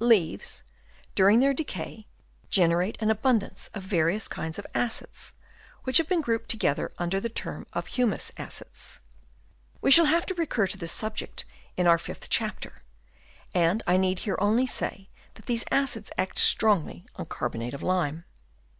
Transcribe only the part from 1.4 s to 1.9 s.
e 2 52